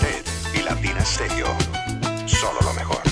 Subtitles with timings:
[0.00, 0.24] usted
[0.54, 1.48] y Latina Stereo.
[2.26, 3.09] Solo lo mejor.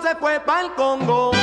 [0.00, 1.35] se fue para el Congo.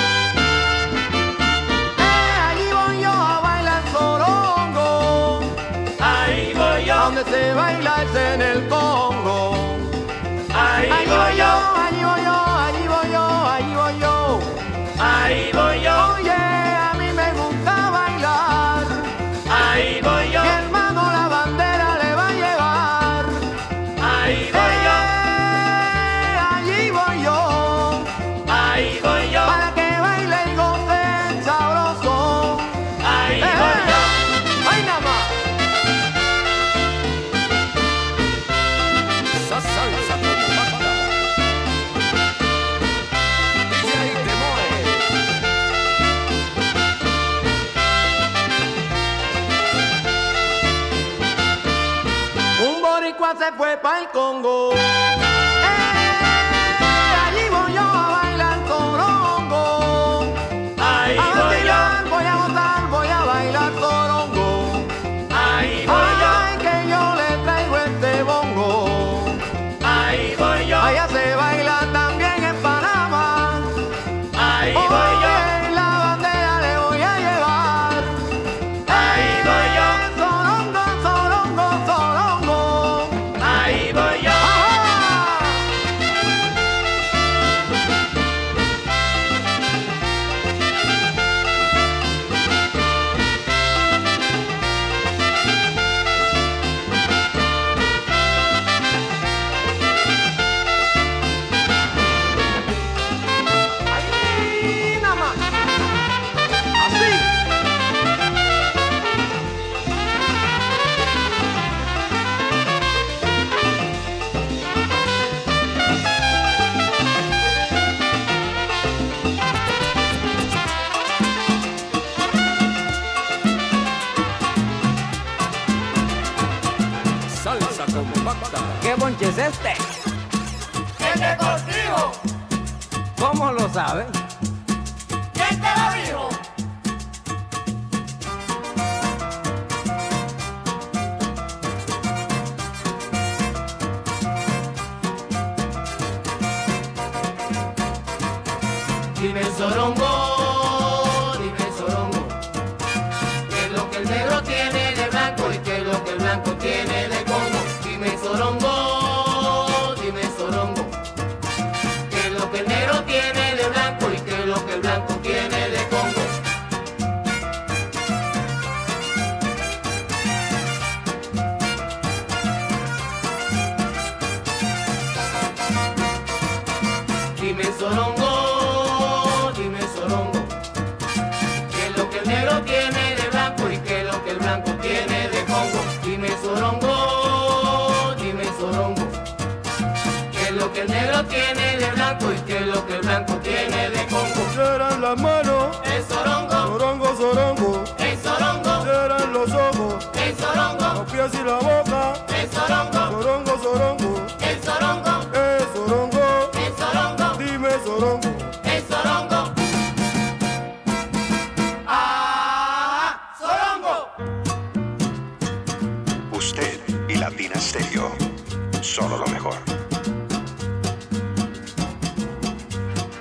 [218.84, 219.56] solo lo mejor.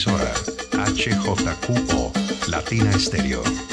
[0.00, 0.32] Emisora,
[0.72, 2.12] HJQO,
[2.48, 3.69] Latina Estéreo.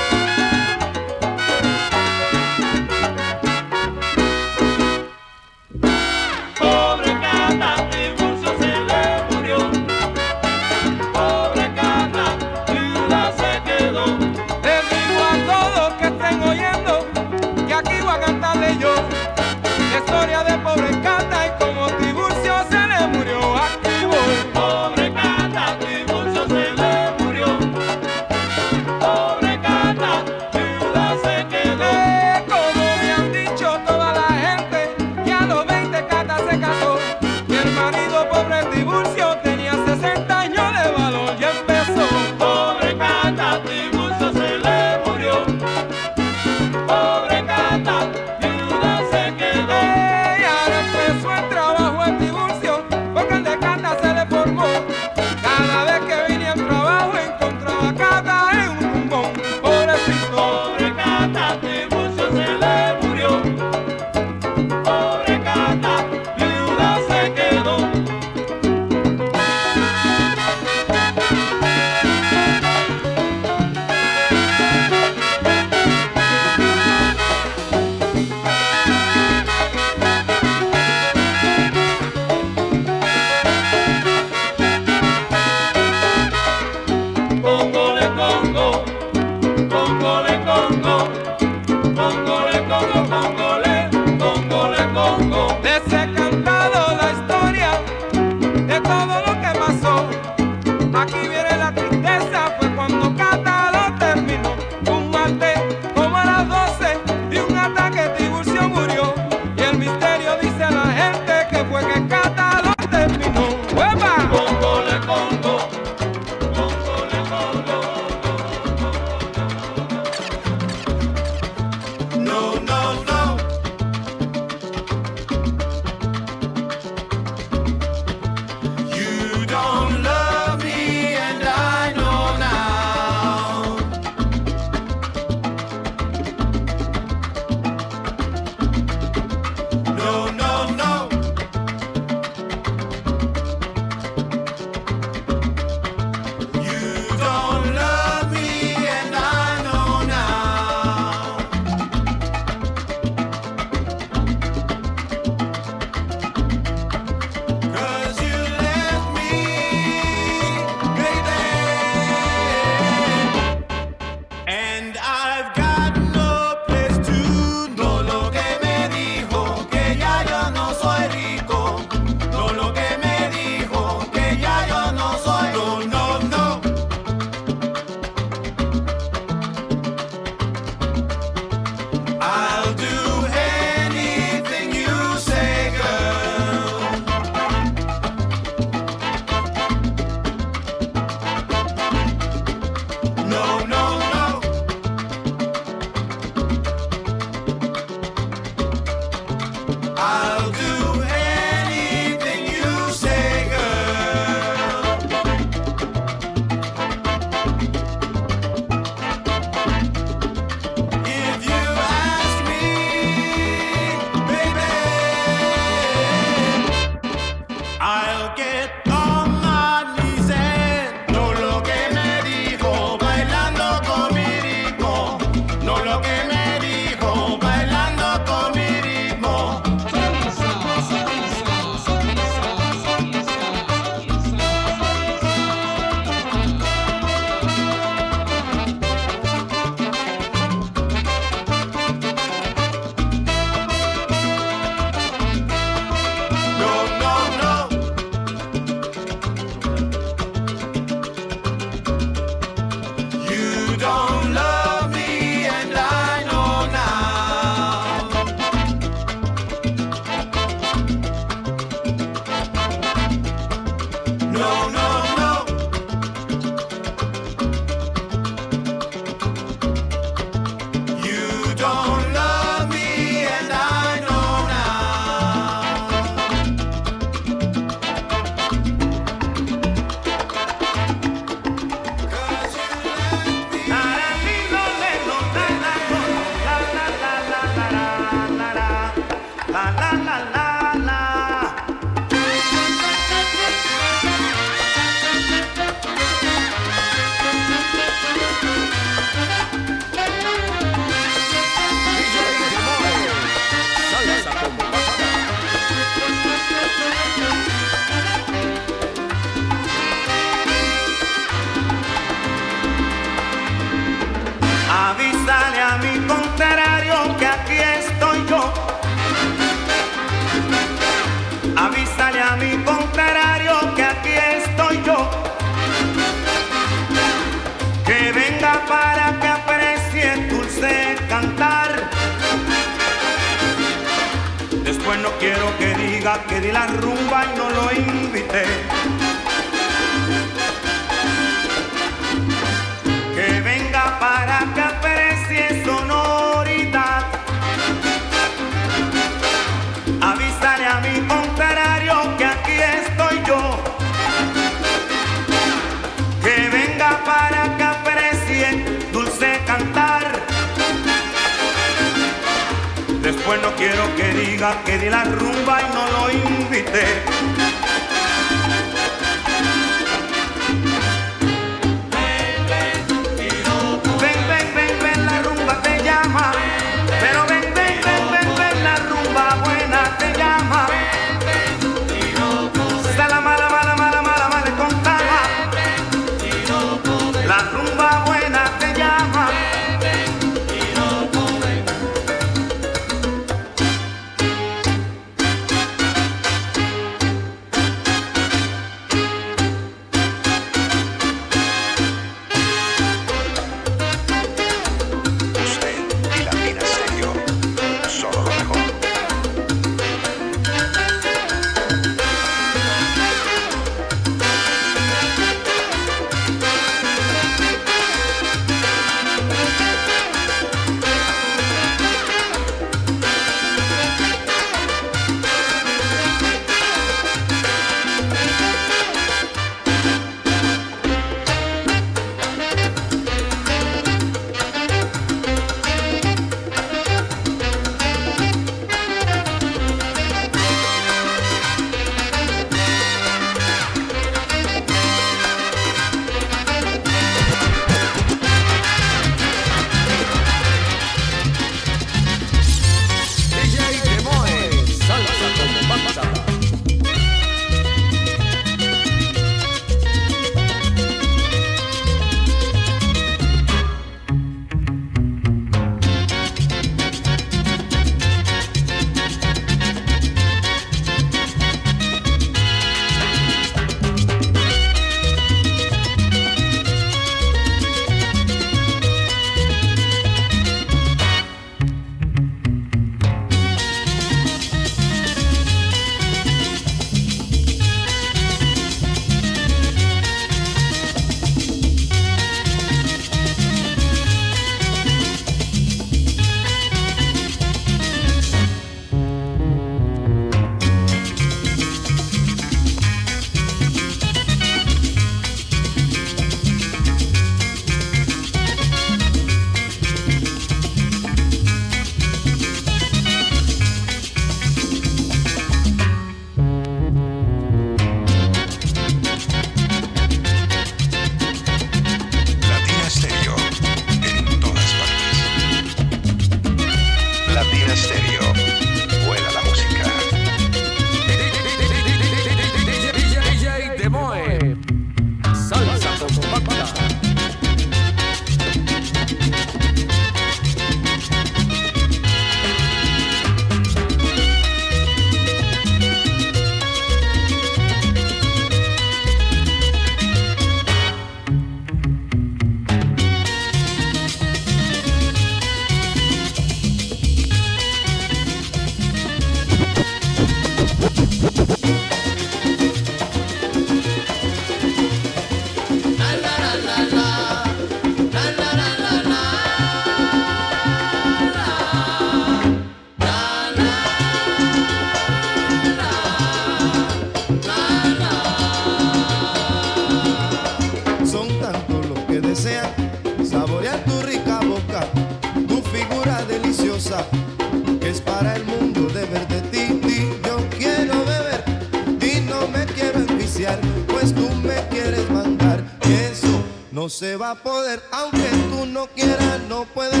[597.01, 600.00] se va a poder, aunque tú no quieras, no puedes.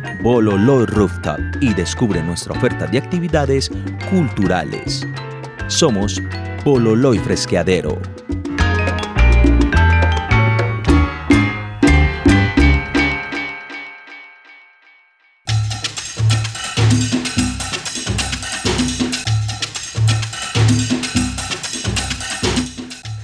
[0.21, 3.71] Bololoy Rooftop, y descubre nuestra oferta de actividades
[4.11, 5.07] culturales.
[5.65, 6.21] Somos
[6.63, 7.99] Bololoy Fresqueadero.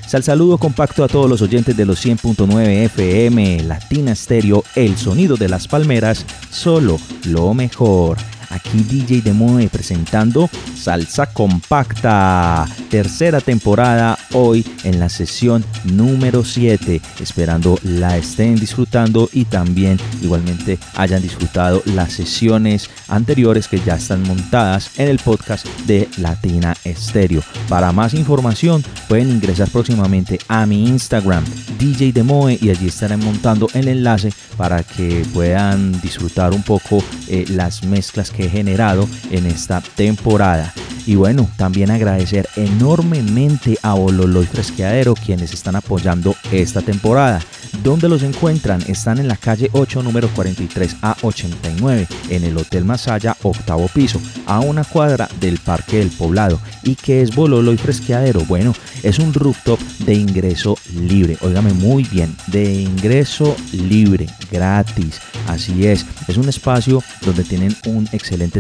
[0.08, 5.36] Sal saludo compacto a todos los oyentes de los 100.9 FM, Latina Stereo, el sonido
[5.36, 8.18] de las palmeras, solo lo mejor.
[8.50, 17.78] Aquí DJ Demoe presentando Salsa Compacta, tercera temporada hoy en la sesión número 7, esperando
[17.84, 24.92] la estén disfrutando y también igualmente hayan disfrutado las sesiones anteriores que ya están montadas
[24.98, 27.42] en el podcast de Latina Stereo.
[27.70, 31.44] Para más información pueden ingresar próximamente a mi Instagram
[31.80, 37.46] DJ Demoe y allí estaré montando el enlace para que puedan disfrutar un poco eh,
[37.50, 40.74] las mezclas que he generado en esta temporada.
[41.06, 47.40] Y bueno, también agradecer enormemente a Ololoy Fresqueadero quienes están apoyando esta temporada.
[47.84, 48.82] ¿Dónde los encuentran?
[48.88, 54.22] Están en la calle 8, número 43 a 89, en el Hotel Masaya, octavo piso,
[54.46, 56.60] a una cuadra del Parque del Poblado.
[56.84, 58.42] ¿Y qué es Bololo y Fresqueadero?
[58.42, 58.74] Bueno,
[59.04, 61.38] es un rooftop de ingreso libre.
[61.42, 65.22] Óigame muy bien, de ingreso libre, gratis.
[65.48, 68.10] Así es, es un espacio donde tienen un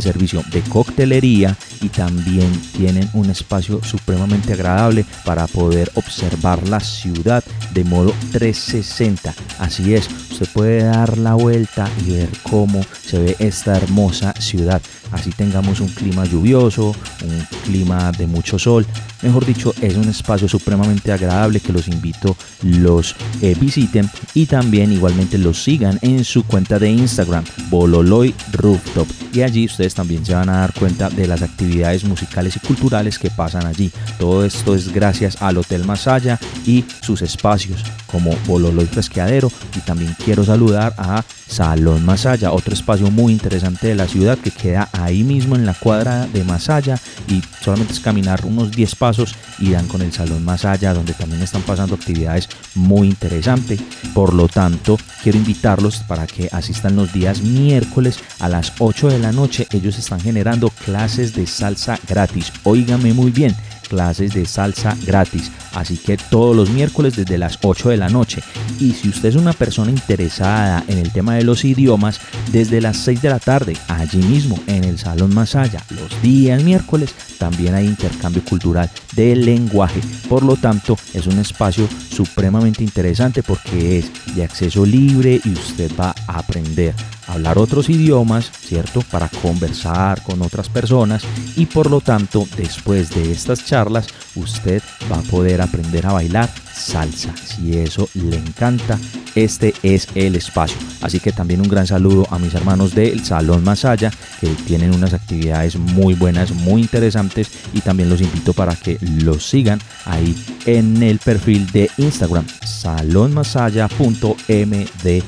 [0.02, 7.44] servicio de coctelería y también tienen un espacio supremamente agradable para poder observar la ciudad
[7.74, 9.34] de modo 360.
[9.60, 14.82] Así es, usted puede dar la vuelta y ver cómo se ve esta hermosa ciudad.
[15.12, 18.86] Así tengamos un clima lluvioso, un clima de mucho sol.
[19.22, 24.92] Mejor dicho, es un espacio supremamente agradable que los invito los eh, visiten y también
[24.92, 29.08] igualmente los sigan en su cuenta de Instagram, Bololoy Rooftop.
[29.34, 33.20] Y allí ustedes también se van a dar cuenta de las actividades musicales y culturales
[33.20, 33.92] que pasan allí.
[34.20, 39.52] Todo esto es gracias al Hotel Masaya y sus espacios como Bololoy Fresqueadero.
[39.76, 44.52] Y también quiero saludar a Salón Masaya, otro espacio muy interesante de la ciudad que
[44.52, 49.36] queda ahí mismo en la cuadra de Masaya y solamente es caminar unos 10 pasos
[49.60, 53.80] y dan con el Salón Masaya donde también están pasando actividades muy interesantes.
[54.14, 59.20] Por lo tanto, quiero invitarlos para que asistan los días miércoles a las 8 de
[59.20, 59.68] la noche.
[59.72, 62.52] Ellos están generando clases de salsa gratis.
[62.64, 63.56] Óigame muy bien
[63.88, 65.52] clases de salsa gratis.
[65.74, 68.42] Así que todos los miércoles desde las 8 de la noche.
[68.80, 72.20] Y si usted es una persona interesada en el tema de los idiomas,
[72.52, 77.14] desde las 6 de la tarde, allí mismo en el Salón Masaya, los días miércoles,
[77.38, 80.02] también hay intercambio cultural de lenguaje.
[80.28, 85.92] Por lo tanto, es un espacio supremamente interesante porque es de acceso libre y usted
[86.00, 86.94] va a aprender
[87.28, 89.02] hablar otros idiomas, ¿cierto?
[89.12, 91.24] Para conversar con otras personas
[91.56, 96.50] y por lo tanto, después de estas charlas, usted va a poder aprender a bailar
[96.74, 97.34] salsa.
[97.38, 99.00] Si eso le encanta,
[99.36, 100.78] este es el espacio.
[101.02, 105.14] Así que también un gran saludo a mis hermanos del Salón Masaya, que tienen unas
[105.14, 110.36] actividades muy buenas, muy interesantes y también los invito para que los sigan ahí
[110.66, 115.24] en el perfil de Instagram, salonmasaya.mde.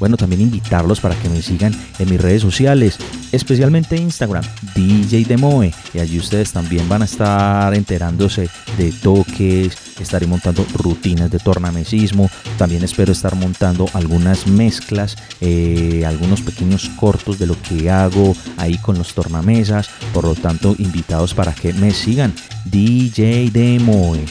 [0.00, 2.96] Bueno, también invitarlos para que me sigan en mis redes sociales,
[3.32, 4.42] especialmente Instagram,
[4.74, 5.72] DJ Demoe.
[5.92, 12.30] Y allí ustedes también van a estar enterándose de toques, estaré montando rutinas de tornamesismo.
[12.56, 18.78] También espero estar montando algunas mezclas, eh, algunos pequeños cortos de lo que hago ahí
[18.78, 19.90] con los tornamesas.
[20.14, 22.34] Por lo tanto, invitados para que me sigan,
[22.64, 24.24] DJ Demoe.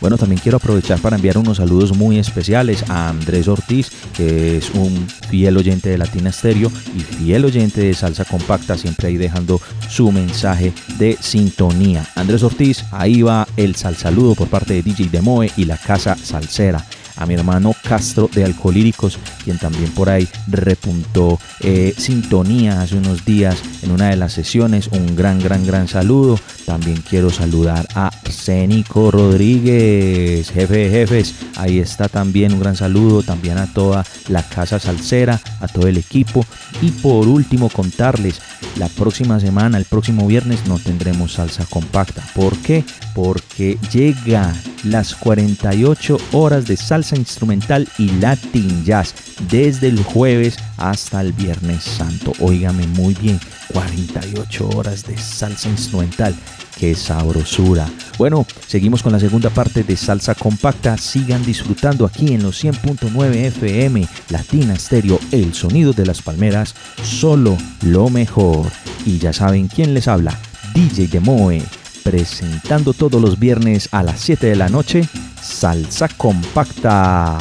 [0.00, 4.70] Bueno, también quiero aprovechar para enviar unos saludos muy especiales a Andrés Ortiz, que es
[4.70, 9.60] un fiel oyente de Latina Stereo y fiel oyente de Salsa Compacta, siempre ahí dejando
[9.88, 12.06] su mensaje de sintonía.
[12.14, 16.16] Andrés Ortiz, ahí va el sal saludo por parte de DJ Demoe y la Casa
[16.16, 16.84] Salsera.
[17.16, 23.24] A mi hermano Castro de Alcolíricos, quien también por ahí repuntó eh, sintonía hace unos
[23.24, 24.88] días en una de las sesiones.
[24.88, 26.38] Un gran, gran, gran saludo.
[26.64, 31.34] También quiero saludar a Arsénico Rodríguez, jefe de jefes.
[31.56, 33.22] Ahí está también un gran saludo.
[33.22, 36.44] También a toda la casa salsera, a todo el equipo.
[36.82, 38.40] Y por último, contarles,
[38.76, 42.22] la próxima semana, el próximo viernes, no tendremos salsa compacta.
[42.34, 42.84] ¿Por qué?
[43.14, 44.52] Porque llega
[44.84, 49.14] las 48 horas de salsa instrumental y latin jazz
[49.50, 52.32] desde el jueves hasta el viernes santo.
[52.40, 53.38] Óigame muy bien,
[53.72, 56.34] 48 horas de salsa instrumental.
[56.76, 57.88] Qué sabrosura.
[58.18, 60.98] Bueno, seguimos con la segunda parte de Salsa Compacta.
[60.98, 67.56] Sigan disfrutando aquí en los 100.9 FM Latina Stereo, el sonido de las palmeras, solo
[67.82, 68.66] lo mejor.
[69.06, 70.38] Y ya saben quién les habla,
[70.74, 71.62] DJ Demoe,
[72.06, 75.02] presentando todos los viernes a las 7 de la noche,
[75.42, 77.36] Salsa Compacta.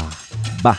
[0.65, 0.75] Va.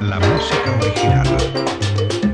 [0.00, 2.33] La música original.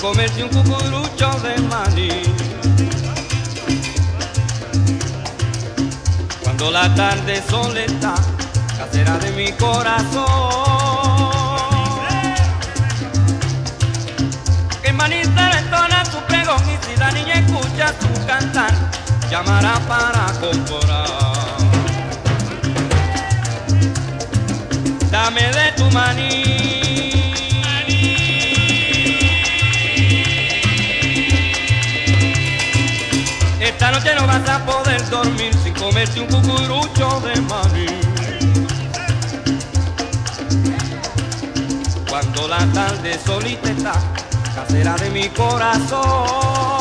[0.00, 2.22] comerse un cucurucho de maní.
[6.42, 8.14] Cuando la tarde soleta,
[8.78, 10.26] casera de mi corazón.
[14.82, 18.72] Que manita entona tu pregón y si la niña escucha tu cantar,
[19.30, 21.08] llamará para comprar.
[25.10, 26.59] Dame de tu maní.
[34.30, 37.86] vas a poder dormir sin comerse un cucurucho de maní.
[42.08, 43.94] Cuando la tarde solita está,
[44.54, 46.79] casera de mi corazón.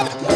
[0.00, 0.29] Yeah.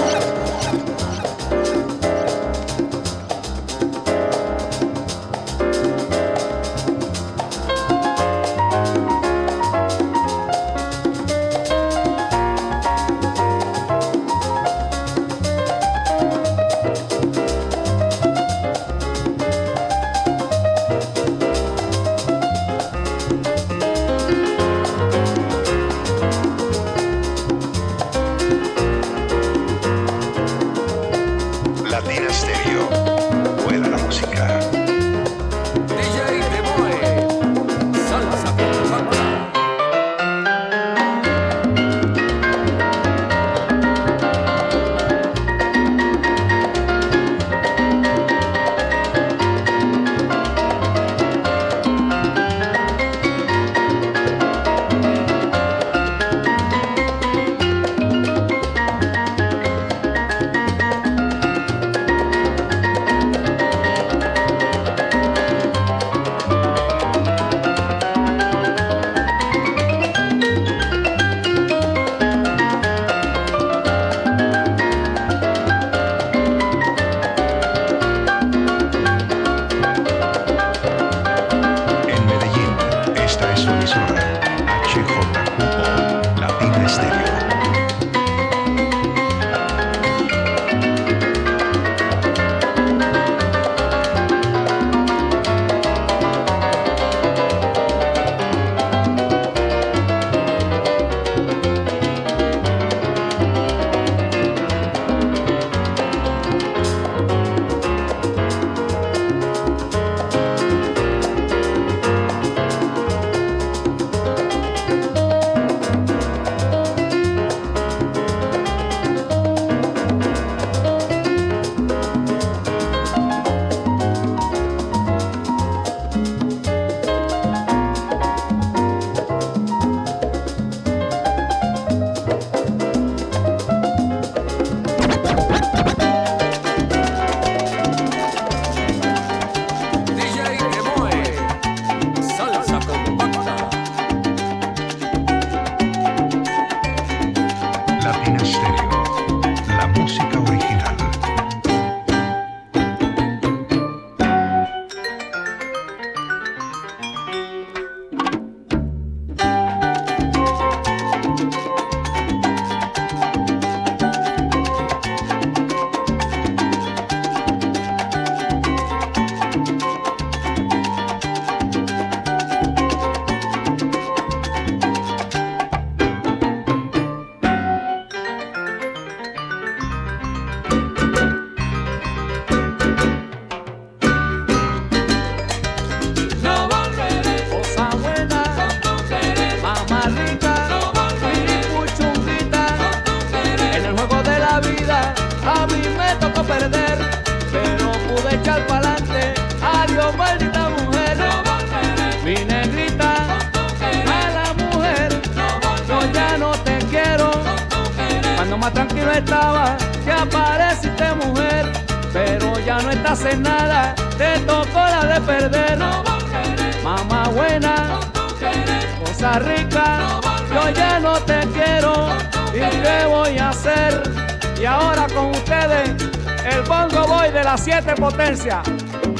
[226.66, 228.66] Pongo bongo boy de las siete potencias,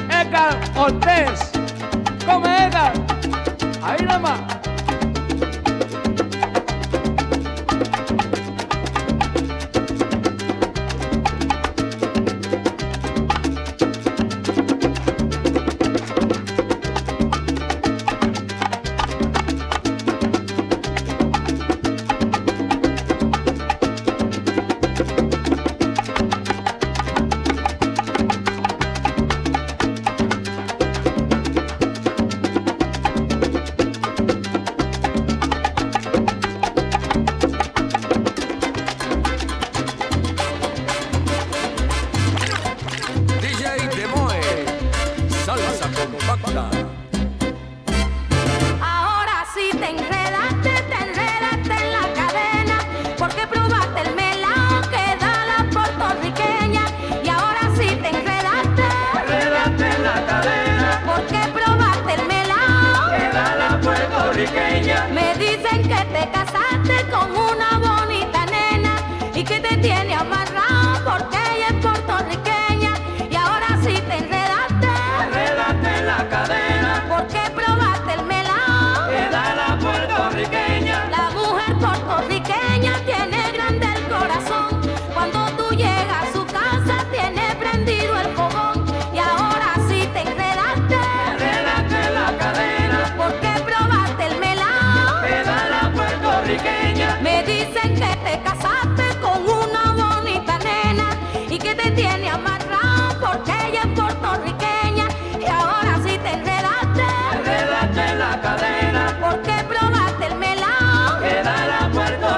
[0.09, 1.53] Edgar Ortez.
[2.24, 2.92] Come, Edgar.
[3.82, 4.64] Ahí nada más.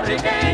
[0.09, 0.46] again.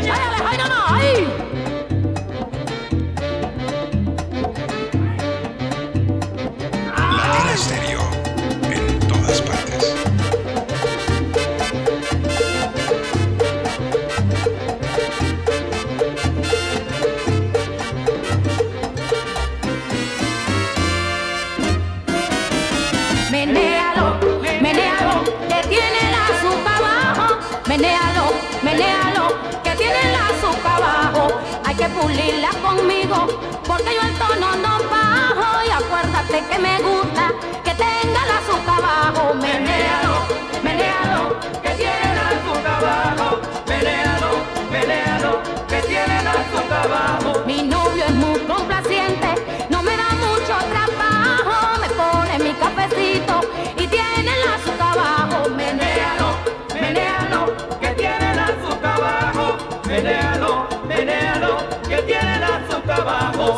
[32.13, 33.27] Pulirla conmigo,
[33.65, 37.31] porque yo el tono no bajo y acuérdate que me gusta
[37.63, 39.33] que tenga el azúcar abajo.
[39.33, 40.15] Menéalo,
[40.63, 43.39] menéalo, que tiene el azúcar abajo.
[43.67, 44.29] Menéalo,
[44.71, 47.43] menéalo, que tiene el azúcar abajo.
[47.47, 49.27] Mi novio es muy complaciente,
[49.69, 53.41] no me da mucho trabajo, me pone mi cafecito
[53.77, 55.49] y tiene el azúcar abajo.
[55.49, 56.22] Menéalo,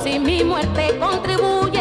[0.03, 1.74] Si mi muerte contribuye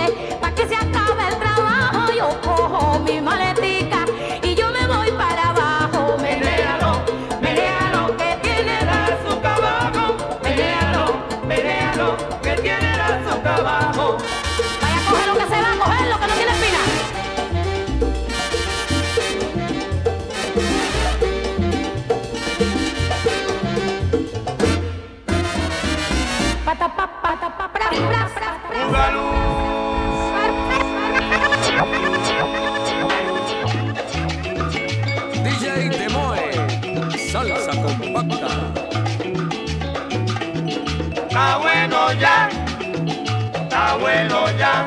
[43.98, 44.86] bueno ya,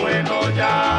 [0.00, 0.93] bueno ya.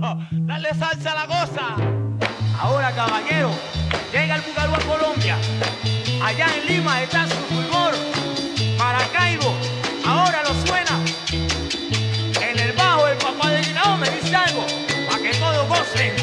[0.30, 1.76] Dale salsa a la goza.
[2.58, 3.50] Ahora, caballero,
[4.12, 5.36] llega el Bugalú a Colombia.
[6.22, 7.94] Allá en Lima está su fulgor.
[8.78, 9.54] Maracaibo,
[10.06, 10.98] ahora lo suena.
[12.40, 14.66] En el bajo, el papá de Guinao me dice algo.
[15.08, 16.19] Para que todos gocen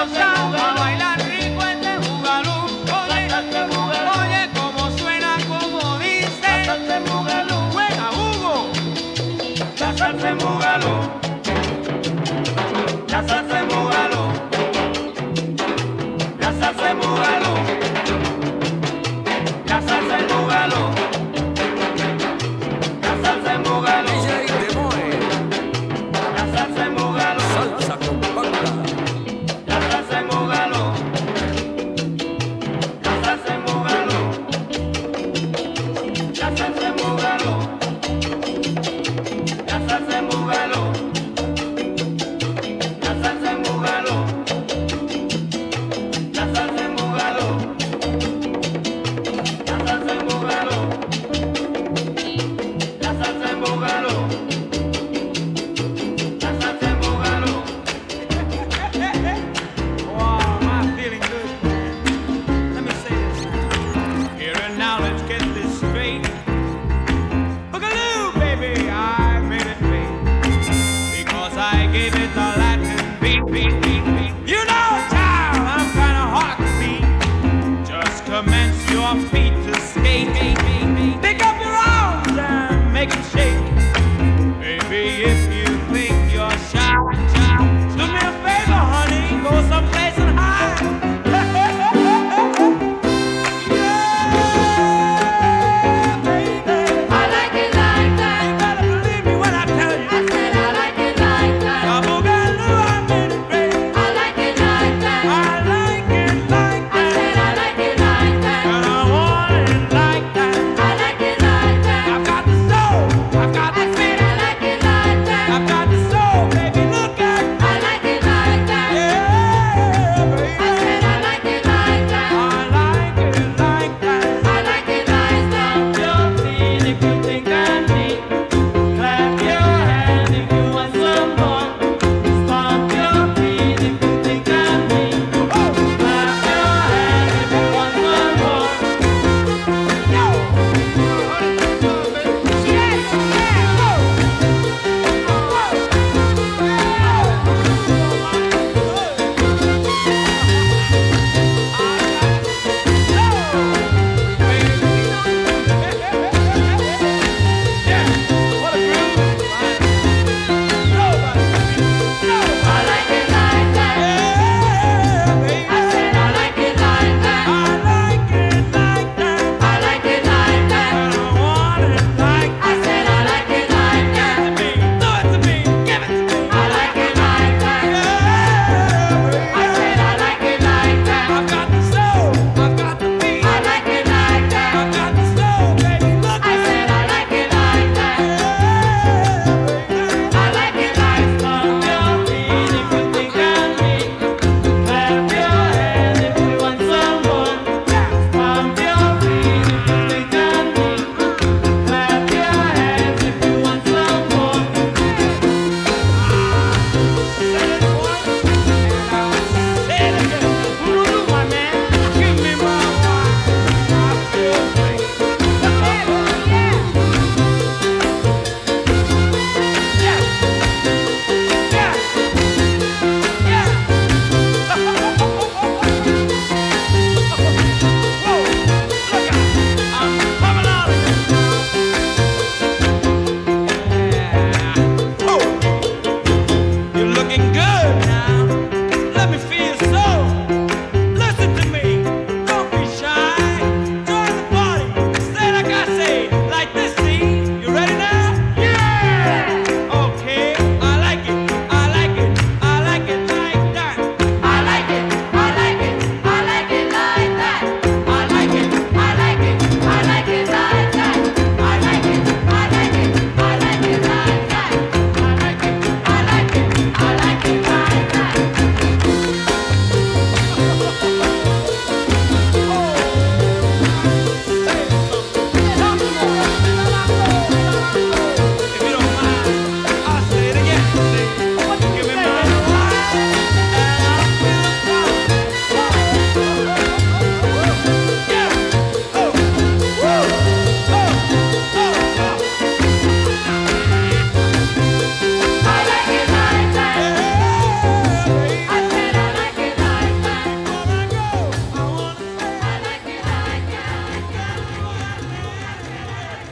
[0.00, 0.29] a